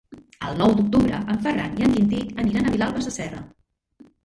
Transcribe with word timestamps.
El 0.45 0.55
nou 0.61 0.71
d'octubre 0.79 1.19
en 1.35 1.43
Ferran 1.43 1.77
i 1.83 1.87
en 1.89 1.95
Quintí 1.99 2.23
aniran 2.47 2.65
a 2.65 2.75
Vilalba 2.79 3.07
Sasserra. 3.11 3.47